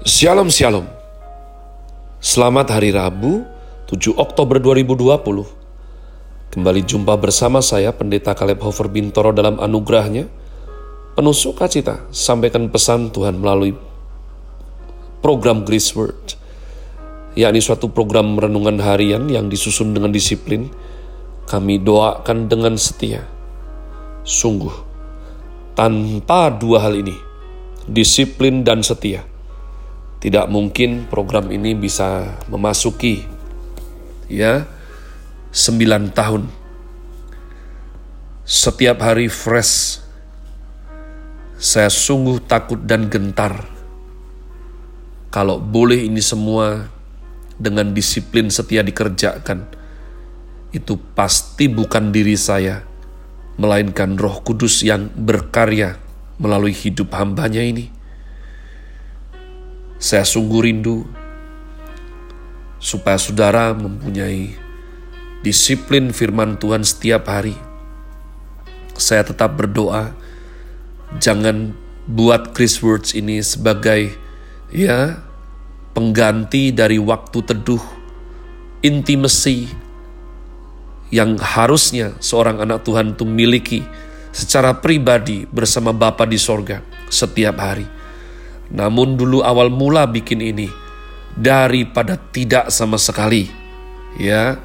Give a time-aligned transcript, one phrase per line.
[0.00, 0.88] Shalom Shalom.
[2.24, 3.44] Selamat Hari Rabu
[3.84, 4.96] 7 Oktober 2020
[6.56, 10.24] Kembali jumpa bersama saya Pendeta Kaleb Hofer Bintoro dalam anugerahnya.
[11.12, 13.76] Penuh sukacita sampaikan pesan Tuhan melalui
[15.20, 16.32] program Grace Word
[17.36, 20.72] yakni suatu program renungan harian yang disusun dengan disiplin.
[21.44, 23.28] Kami doakan dengan setia.
[24.24, 24.72] Sungguh
[25.76, 27.12] tanpa dua hal ini
[27.84, 29.28] disiplin dan setia
[30.20, 33.24] tidak mungkin program ini bisa memasuki
[34.28, 34.68] ya
[35.50, 36.46] 9 tahun.
[38.44, 40.04] Setiap hari fresh.
[41.60, 43.68] Saya sungguh takut dan gentar.
[45.28, 46.88] Kalau boleh ini semua
[47.60, 49.68] dengan disiplin setia dikerjakan,
[50.72, 52.80] itu pasti bukan diri saya,
[53.60, 56.00] melainkan roh kudus yang berkarya
[56.40, 57.99] melalui hidup hambanya ini.
[60.00, 61.04] Saya sungguh rindu
[62.80, 64.56] supaya saudara mempunyai
[65.44, 67.52] disiplin firman Tuhan setiap hari.
[68.96, 70.16] Saya tetap berdoa,
[71.20, 71.76] jangan
[72.08, 74.16] buat Chris Words ini sebagai
[74.72, 75.20] ya
[75.92, 77.84] pengganti dari waktu teduh,
[78.80, 79.68] intimasi
[81.12, 83.84] yang harusnya seorang anak Tuhan itu miliki
[84.32, 86.80] secara pribadi bersama Bapa di sorga
[87.12, 87.99] setiap hari.
[88.70, 90.70] Namun dulu awal mula bikin ini
[91.34, 93.50] daripada tidak sama sekali,
[94.18, 94.58] ya.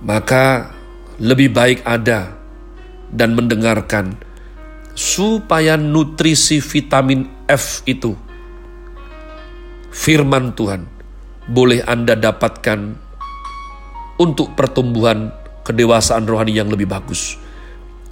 [0.00, 0.72] Maka
[1.20, 2.32] lebih baik ada
[3.12, 4.16] dan mendengarkan
[4.96, 8.16] supaya nutrisi vitamin F itu
[9.92, 10.86] firman Tuhan
[11.50, 12.80] boleh Anda dapatkan
[14.22, 15.32] untuk pertumbuhan
[15.64, 17.36] kedewasaan rohani yang lebih bagus.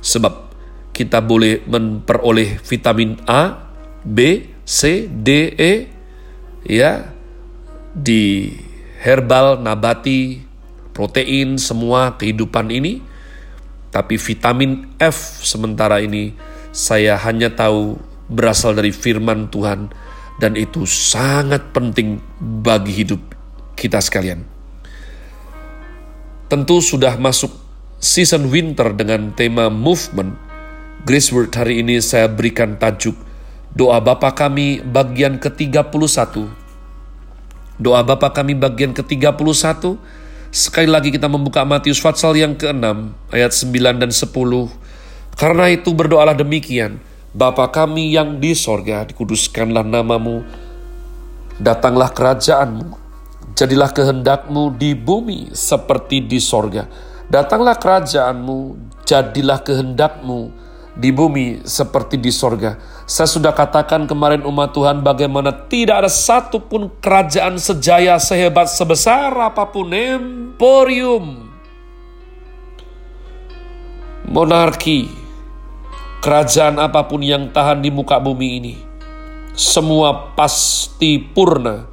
[0.03, 0.53] Sebab
[0.93, 3.71] kita boleh memperoleh vitamin A,
[4.03, 5.89] B, C, D, E
[6.69, 7.09] ya
[7.97, 8.53] di
[9.01, 10.45] herbal, nabati,
[10.93, 13.01] protein semua kehidupan ini
[13.89, 16.37] tapi vitamin F sementara ini
[16.69, 17.97] saya hanya tahu
[18.29, 19.89] berasal dari firman Tuhan
[20.37, 22.21] dan itu sangat penting
[22.61, 23.25] bagi hidup
[23.73, 24.45] kita sekalian.
[26.53, 27.57] Tentu sudah masuk
[27.97, 30.37] season winter dengan tema movement.
[31.09, 33.17] Grace Word hari ini saya berikan tajuk
[33.77, 36.49] Doa Bapa kami bagian ke-31.
[37.77, 40.01] Doa Bapa kami bagian ke-31.
[40.49, 44.33] Sekali lagi kita membuka Matius Fatsal yang ke-6 ayat 9 dan 10.
[45.37, 46.97] Karena itu berdoalah demikian.
[47.37, 50.41] Bapa kami yang di sorga, dikuduskanlah namamu.
[51.61, 52.97] Datanglah kerajaanmu.
[53.53, 56.89] Jadilah kehendakmu di bumi seperti di sorga.
[57.29, 58.59] Datanglah kerajaanmu,
[59.05, 60.68] jadilah kehendakmu
[60.99, 62.75] di bumi seperti di sorga.
[63.07, 69.71] Saya sudah katakan kemarin umat Tuhan bagaimana tidak ada satupun kerajaan sejaya sehebat sebesar apa
[69.71, 71.47] pun emporium.
[74.29, 75.09] Monarki,
[76.21, 78.75] kerajaan apa pun yang tahan di muka bumi ini.
[79.57, 81.89] Semua pasti purna,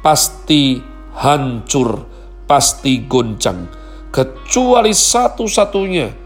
[0.00, 0.80] pasti
[1.18, 2.06] hancur,
[2.48, 3.68] pasti goncang.
[4.08, 6.17] Kecuali satu-satunya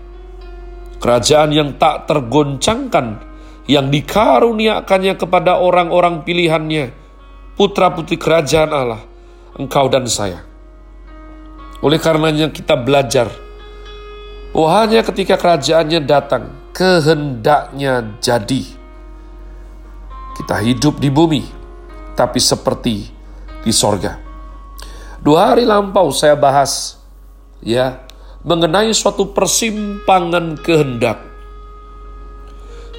[1.02, 3.18] kerajaan yang tak tergoncangkan,
[3.66, 6.94] yang dikaruniakannya kepada orang-orang pilihannya,
[7.58, 9.02] putra-putri kerajaan Allah,
[9.58, 10.46] engkau dan saya.
[11.82, 13.26] Oleh karenanya kita belajar,
[14.54, 18.62] oh hanya ketika kerajaannya datang, kehendaknya jadi.
[20.38, 21.42] Kita hidup di bumi,
[22.14, 23.10] tapi seperti
[23.66, 24.22] di sorga.
[25.18, 27.02] Dua hari lampau saya bahas,
[27.58, 28.06] ya,
[28.42, 31.22] mengenai suatu persimpangan kehendak.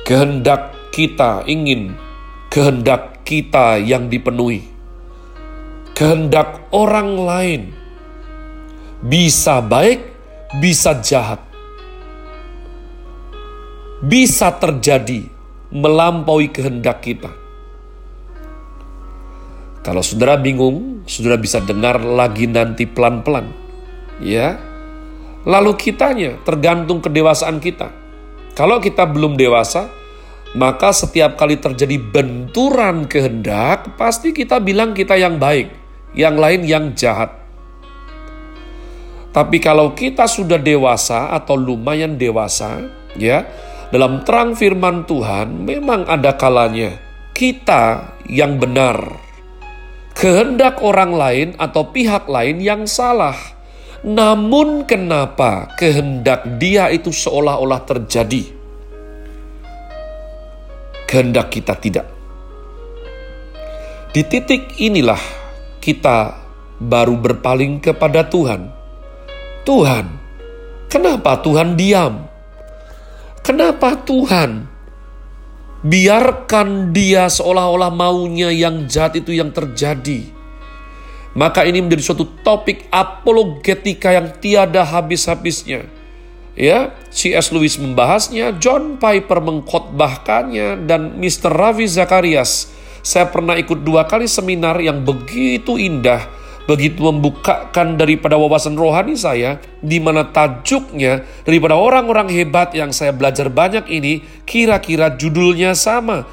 [0.03, 1.95] Kehendak kita ingin
[2.51, 4.63] kehendak kita yang dipenuhi.
[5.93, 7.61] Kehendak orang lain
[9.03, 9.99] bisa baik,
[10.59, 11.39] bisa jahat.
[14.03, 15.27] Bisa terjadi
[15.71, 17.31] melampaui kehendak kita.
[19.83, 23.51] Kalau saudara bingung, saudara bisa dengar lagi nanti pelan-pelan.
[24.23, 24.59] Ya,
[25.43, 27.91] Lalu kitanya tergantung kedewasaan kita.
[28.55, 29.91] Kalau kita belum dewasa,
[30.53, 35.73] maka setiap kali terjadi benturan kehendak, pasti kita bilang kita yang baik,
[36.13, 37.33] yang lain yang jahat.
[39.33, 42.85] Tapi kalau kita sudah dewasa atau lumayan dewasa,
[43.17, 43.49] ya,
[43.89, 47.01] dalam terang firman Tuhan memang ada kalanya
[47.33, 49.17] kita yang benar.
[50.13, 53.52] Kehendak orang lain atau pihak lain yang salah.
[54.03, 58.43] Namun kenapa kehendak dia itu seolah-olah terjadi?
[61.07, 62.07] Kehendak kita tidak.
[64.11, 65.23] Di titik inilah
[65.79, 66.35] kita
[66.83, 68.67] baru berpaling kepada Tuhan.
[69.63, 70.05] Tuhan,
[70.91, 72.27] kenapa Tuhan diam?
[73.39, 74.67] Kenapa Tuhan
[75.79, 80.42] biarkan dia seolah-olah maunya yang jahat itu yang terjadi?
[81.33, 85.89] Maka ini menjadi suatu topik apologetika yang tiada habis-habisnya.
[86.53, 87.49] Ya, C.S.
[87.49, 91.49] Lewis membahasnya, John Piper mengkhotbahkannya, dan Mr.
[91.49, 92.69] Ravi Zacharias.
[93.01, 96.29] Saya pernah ikut dua kali seminar yang begitu indah,
[96.69, 103.49] begitu membukakan daripada wawasan rohani saya, di mana tajuknya daripada orang-orang hebat yang saya belajar
[103.49, 106.29] banyak ini, kira-kira judulnya sama.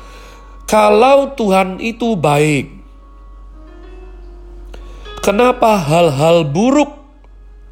[0.68, 2.79] Kalau Tuhan itu baik,
[5.20, 6.92] kenapa hal-hal buruk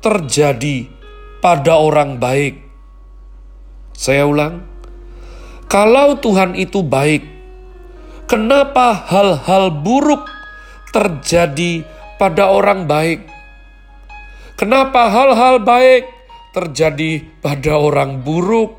[0.05, 0.89] terjadi
[1.45, 2.61] pada orang baik?
[3.99, 4.63] Saya ulang,
[5.67, 7.27] kalau Tuhan itu baik,
[8.31, 10.25] kenapa hal-hal buruk
[10.93, 11.85] terjadi
[12.19, 13.25] pada orang baik.
[14.59, 16.11] Kenapa hal-hal baik
[16.51, 18.75] terjadi pada orang buruk?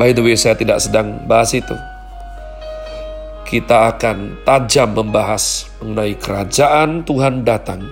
[0.00, 1.76] By the way, saya tidak sedang bahas itu.
[3.52, 7.84] Kita akan tajam membahas mengenai kerajaan Tuhan datang.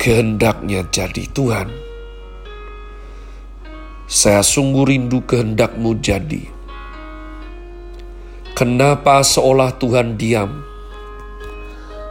[0.00, 1.68] Kehendaknya jadi Tuhan.
[4.08, 6.48] Saya sungguh rindu kehendakmu jadi.
[8.56, 10.64] Kenapa seolah Tuhan diam?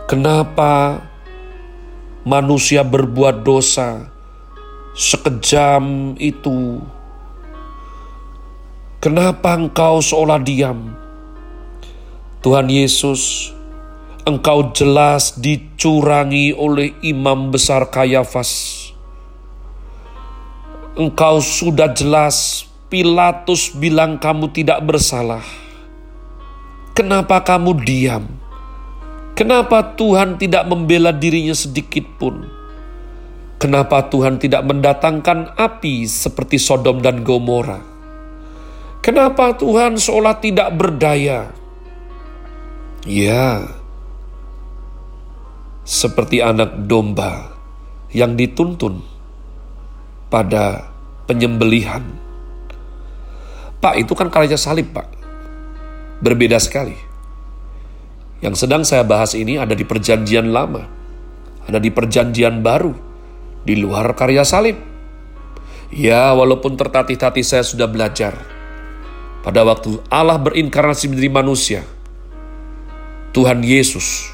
[0.06, 1.02] Kenapa
[2.22, 4.14] manusia berbuat dosa
[4.94, 6.86] sekejam itu?
[9.02, 11.01] Kenapa engkau seolah diam?
[12.42, 13.54] Tuhan Yesus,
[14.26, 18.82] engkau jelas dicurangi oleh imam besar Kayafas.
[20.98, 25.46] Engkau sudah jelas Pilatus bilang kamu tidak bersalah.
[26.98, 28.26] Kenapa kamu diam?
[29.38, 32.42] Kenapa Tuhan tidak membela dirinya sedikit pun?
[33.62, 37.86] Kenapa Tuhan tidak mendatangkan api seperti Sodom dan Gomora?
[39.06, 41.61] Kenapa Tuhan seolah tidak berdaya?
[43.02, 43.66] Ya,
[45.82, 47.58] seperti anak domba
[48.14, 49.02] yang dituntun
[50.30, 50.94] pada
[51.26, 52.06] penyembelihan.
[53.82, 55.10] Pak, itu kan karya salib, Pak.
[56.22, 56.94] Berbeda sekali.
[58.46, 60.86] Yang sedang saya bahas ini ada di perjanjian lama,
[61.66, 62.94] ada di perjanjian baru,
[63.66, 64.78] di luar karya salib.
[65.90, 68.38] Ya, walaupun tertatih-tatih saya sudah belajar.
[69.42, 71.82] Pada waktu Allah berinkarnasi menjadi manusia,
[73.32, 74.28] Tuhan Yesus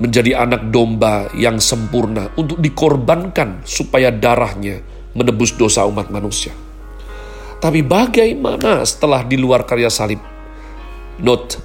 [0.00, 4.80] menjadi anak domba yang sempurna untuk dikorbankan supaya darahnya
[5.12, 6.50] menebus dosa umat manusia.
[7.60, 10.18] Tapi bagaimana setelah di luar karya salib?
[11.20, 11.60] Note,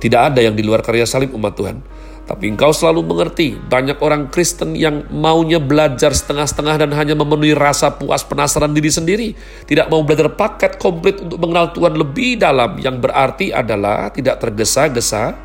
[0.00, 1.78] tidak ada yang di luar karya salib umat Tuhan.
[2.24, 7.92] Tapi engkau selalu mengerti, banyak orang Kristen yang maunya belajar setengah-setengah dan hanya memenuhi rasa
[7.92, 9.28] puas penasaran diri sendiri.
[9.68, 15.36] Tidak mau belajar paket komplit untuk mengenal Tuhan lebih dalam, yang berarti adalah tidak tergesa-gesa,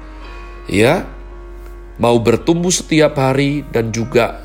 [0.70, 1.04] ya,
[2.00, 4.40] mau bertumbuh setiap hari dan juga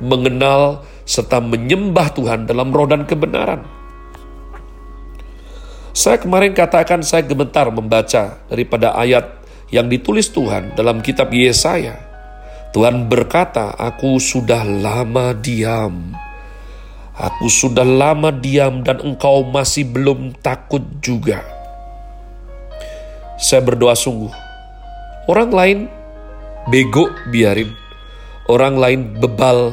[0.00, 3.62] mengenal serta menyembah Tuhan dalam roh dan kebenaran.
[5.92, 9.28] Saya kemarin katakan saya gemetar membaca daripada ayat
[9.68, 12.00] yang ditulis Tuhan dalam kitab Yesaya.
[12.72, 16.16] Tuhan berkata, "Aku sudah lama diam.
[17.12, 21.44] Aku sudah lama diam dan engkau masih belum takut juga."
[23.36, 24.41] Saya berdoa sungguh.
[25.30, 25.86] Orang lain
[26.70, 27.70] bego biarin.
[28.50, 29.70] Orang lain bebal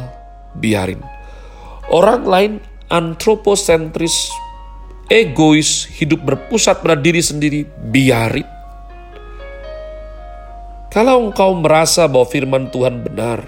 [0.58, 1.01] biarin.
[1.89, 4.29] Orang lain antroposentris
[5.10, 8.46] egois, hidup berpusat pada diri sendiri, biarin.
[10.94, 13.46] Kalau engkau merasa bahwa firman Tuhan benar,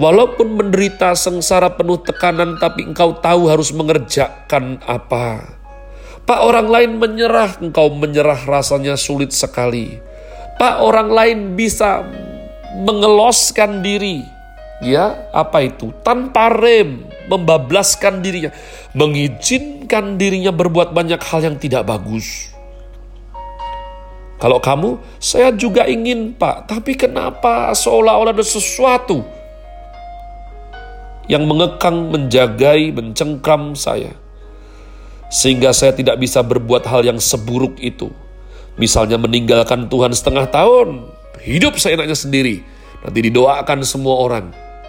[0.00, 5.56] walaupun menderita sengsara penuh tekanan, tapi engkau tahu harus mengerjakan apa.
[6.24, 10.00] Pak orang lain menyerah, engkau menyerah rasanya sulit sekali.
[10.54, 12.06] Pak orang lain bisa
[12.78, 14.22] mengeloskan diri,
[14.82, 15.90] ya apa itu?
[16.06, 18.52] Tanpa rem membablaskan dirinya.
[18.94, 22.52] Mengizinkan dirinya berbuat banyak hal yang tidak bagus.
[24.38, 26.68] Kalau kamu saya juga ingin pak.
[26.68, 27.72] Tapi kenapa?
[27.72, 29.24] Seolah-olah ada sesuatu
[31.24, 34.12] yang mengekang menjagai mencengkram saya.
[35.32, 38.12] Sehingga saya tidak bisa berbuat hal yang seburuk itu
[38.80, 41.06] misalnya meninggalkan Tuhan setengah tahun
[41.44, 42.64] hidup seenaknya sendiri
[43.04, 44.46] nanti didoakan semua orang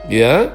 [0.09, 0.51] ya.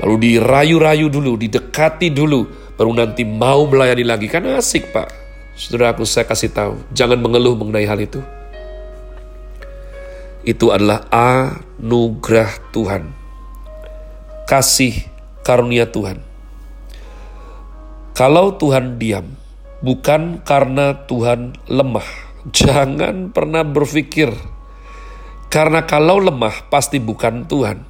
[0.00, 2.48] Lalu dirayu-rayu dulu, didekati dulu,
[2.80, 4.32] baru nanti mau melayani lagi.
[4.32, 5.12] Kan asik pak.
[5.52, 8.24] Saudara aku saya kasih tahu, jangan mengeluh mengenai hal itu.
[10.40, 13.12] Itu adalah anugerah Tuhan.
[14.48, 15.04] Kasih
[15.44, 16.24] karunia Tuhan.
[18.16, 19.36] Kalau Tuhan diam,
[19.84, 22.29] bukan karena Tuhan lemah.
[22.48, 24.32] Jangan pernah berpikir,
[25.52, 27.84] karena kalau lemah pasti bukan Tuhan.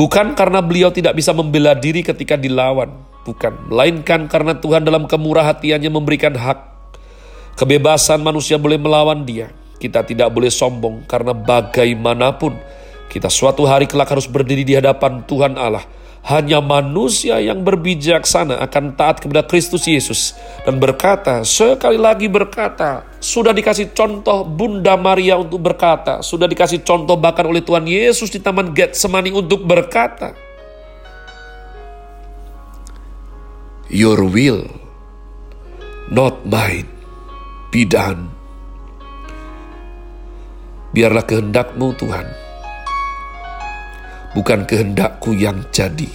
[0.00, 2.88] Bukan karena beliau tidak bisa membela diri ketika dilawan,
[3.28, 3.68] bukan.
[3.68, 6.58] Melainkan karena Tuhan dalam kemurah hatiannya memberikan hak.
[7.60, 9.52] Kebebasan manusia boleh melawan dia.
[9.76, 12.56] Kita tidak boleh sombong karena bagaimanapun
[13.10, 15.82] kita suatu hari kelak harus berdiri di hadapan Tuhan Allah
[16.20, 20.36] hanya manusia yang berbijaksana akan taat kepada Kristus Yesus
[20.68, 27.16] dan berkata, sekali lagi berkata, sudah dikasih contoh Bunda Maria untuk berkata, sudah dikasih contoh
[27.16, 30.36] bahkan oleh Tuhan Yesus di Taman Getsemani untuk berkata,
[33.90, 34.70] Your will,
[36.14, 36.86] not mine,
[37.74, 38.30] be done.
[40.94, 42.26] Biarlah kehendakmu Tuhan,
[44.34, 46.10] bukan kehendakku yang jadi.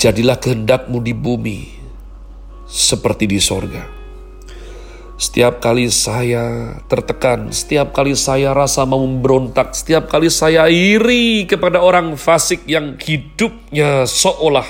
[0.00, 1.60] Jadilah kehendakmu di bumi
[2.64, 3.84] seperti di sorga.
[5.20, 11.84] Setiap kali saya tertekan, setiap kali saya rasa mau memberontak, setiap kali saya iri kepada
[11.84, 14.64] orang fasik yang hidupnya seolah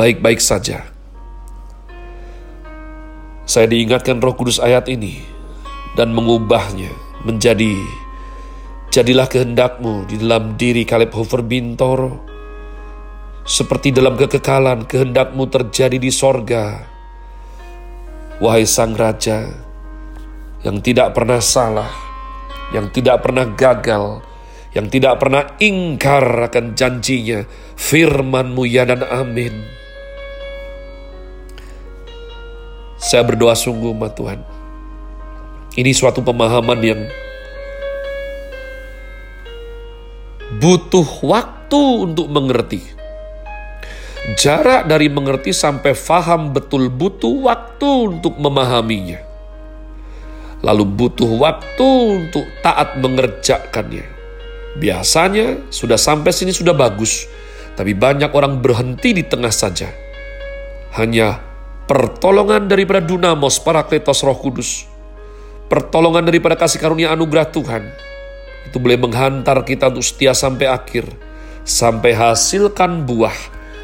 [0.00, 0.88] baik-baik saja.
[3.44, 5.20] Saya diingatkan roh kudus ayat ini
[5.92, 6.88] dan mengubahnya
[7.28, 7.76] menjadi
[8.90, 12.26] Jadilah kehendakmu di dalam diri Kaleb Hofer Bintoro.
[13.46, 16.90] Seperti dalam kekekalan kehendakmu terjadi di sorga.
[18.42, 19.46] Wahai Sang Raja,
[20.66, 21.86] yang tidak pernah salah,
[22.74, 24.26] yang tidak pernah gagal,
[24.74, 27.46] yang tidak pernah ingkar akan janjinya,
[27.78, 29.54] firmanmu ya dan amin.
[32.98, 34.42] Saya berdoa sungguh, Ma Tuhan.
[35.78, 37.06] Ini suatu pemahaman yang
[40.60, 42.84] butuh waktu untuk mengerti.
[44.36, 49.16] Jarak dari mengerti sampai faham betul butuh waktu untuk memahaminya.
[50.60, 51.88] Lalu butuh waktu
[52.20, 54.04] untuk taat mengerjakannya.
[54.76, 57.24] Biasanya sudah sampai sini sudah bagus,
[57.72, 59.88] tapi banyak orang berhenti di tengah saja.
[61.00, 61.40] Hanya
[61.88, 64.84] pertolongan daripada Dunamos, Parakletos Roh Kudus,
[65.72, 68.09] pertolongan daripada kasih karunia anugerah Tuhan,
[68.66, 71.08] itu boleh menghantar kita untuk setia sampai akhir,
[71.64, 73.34] sampai hasilkan buah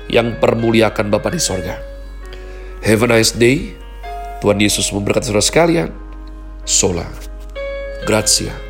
[0.06, 1.78] yang permuliakan Bapa di sorga.
[2.82, 3.74] Have a nice day.
[4.44, 5.88] Tuhan Yesus memberkati saudara sekalian.
[6.62, 7.08] Sola.
[8.04, 8.65] Grazie.